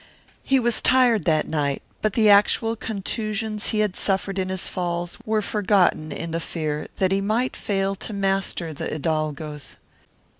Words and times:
He 0.41 0.59
was 0.59 0.81
tired 0.81 1.25
that 1.25 1.47
night, 1.47 1.83
but 2.01 2.13
the 2.13 2.27
actual 2.27 2.75
contusions 2.75 3.67
he 3.67 3.81
had 3.81 3.95
suffered 3.95 4.39
in 4.39 4.49
his 4.49 4.67
falls 4.67 5.19
were 5.27 5.43
forgotten 5.43 6.11
in 6.11 6.31
the 6.31 6.39
fear 6.39 6.87
that 6.95 7.11
he 7.11 7.21
might 7.21 7.55
fail 7.55 7.93
to 7.93 8.11
master 8.11 8.73
the 8.73 8.87
hidalgos. 8.87 9.75